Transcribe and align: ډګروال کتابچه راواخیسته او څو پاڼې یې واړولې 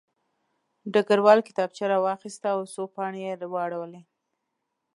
ډګروال 0.93 1.39
کتابچه 1.47 1.85
راواخیسته 1.91 2.47
او 2.55 2.61
څو 2.73 2.83
پاڼې 2.95 3.21
یې 3.27 3.33
واړولې 3.53 4.01